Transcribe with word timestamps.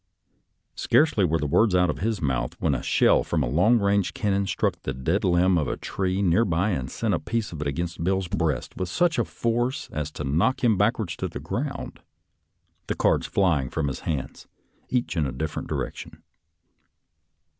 Scarcely 0.73 1.23
were 1.23 1.37
the 1.37 1.45
words 1.45 1.75
out 1.75 1.91
of 1.91 1.99
his 1.99 2.23
mouth, 2.23 2.55
when 2.59 2.73
a 2.73 2.81
shell 2.81 3.23
from 3.23 3.43
a 3.43 3.47
long 3.47 3.77
range 3.77 4.15
cannon 4.15 4.47
struck 4.47 4.81
the 4.81 4.95
dead 4.95 5.23
limb 5.23 5.59
of 5.59 5.67
a 5.67 5.77
tree 5.77 6.23
near 6.23 6.43
by 6.43 6.71
and 6.71 6.89
sent 6.89 7.13
a 7.13 7.19
piece 7.19 7.51
of 7.51 7.61
it 7.61 7.67
against 7.67 8.03
Bill's 8.03 8.27
breast 8.27 8.75
with 8.77 8.89
such 8.89 9.17
force 9.19 9.91
as 9.91 10.09
to 10.13 10.23
knock 10.23 10.63
him 10.63 10.75
backwards 10.75 11.15
to 11.17 11.27
the 11.27 11.39
ground, 11.39 11.99
the 12.87 12.95
cards 12.95 13.27
flying 13.27 13.69
from 13.69 13.89
his 13.89 13.99
hands, 13.99 14.47
each 14.89 15.15
in 15.15 15.27
a 15.27 15.31
different 15.31 15.67
direction. 15.67 16.23